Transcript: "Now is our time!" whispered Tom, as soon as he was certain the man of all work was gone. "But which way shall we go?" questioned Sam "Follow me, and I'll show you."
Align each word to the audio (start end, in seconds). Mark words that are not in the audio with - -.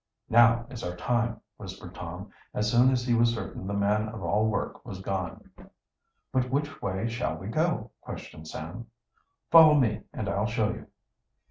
"Now 0.31 0.65
is 0.71 0.83
our 0.83 0.95
time!" 0.95 1.39
whispered 1.57 1.93
Tom, 1.93 2.31
as 2.55 2.71
soon 2.71 2.89
as 2.89 3.05
he 3.05 3.13
was 3.13 3.35
certain 3.35 3.67
the 3.67 3.75
man 3.75 4.09
of 4.09 4.23
all 4.23 4.47
work 4.47 4.83
was 4.83 4.99
gone. 4.99 5.47
"But 6.33 6.49
which 6.49 6.81
way 6.81 7.07
shall 7.07 7.35
we 7.37 7.45
go?" 7.45 7.91
questioned 8.01 8.47
Sam 8.47 8.87
"Follow 9.51 9.75
me, 9.75 10.01
and 10.11 10.27
I'll 10.27 10.47
show 10.47 10.69
you." 10.71 10.87